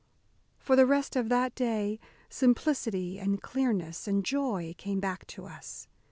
For 0.57 0.75
the 0.75 0.87
rest 0.87 1.15
of 1.15 1.29
that 1.29 1.53
day 1.53 1.99
simplicity 2.27 3.19
and 3.19 3.39
clearness 3.39 4.07
and 4.07 4.25
joy 4.25 4.73
came 4.79 4.99
back 4.99 5.27
to 5.27 5.45
us. 5.45 5.87